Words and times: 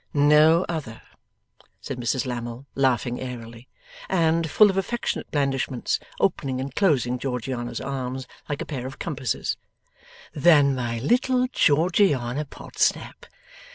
'No 0.15 0.65
other,' 0.67 1.03
said 1.79 1.99
Mrs 1.99 2.25
Lammle, 2.25 2.65
laughing 2.73 3.21
airily, 3.21 3.67
and, 4.09 4.49
full 4.49 4.71
of 4.71 4.75
affectionate 4.75 5.29
blandishments, 5.29 5.99
opening 6.19 6.59
and 6.59 6.73
closing 6.73 7.19
Georgiana's 7.19 7.79
arms 7.79 8.25
like 8.49 8.63
a 8.63 8.65
pair 8.65 8.87
of 8.87 8.97
compasses, 8.97 9.57
'than 10.33 10.73
my 10.73 10.97
little 10.97 11.45
Georgiana 11.53 12.45
Podsnap. 12.45 13.27